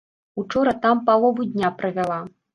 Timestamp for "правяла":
1.85-2.21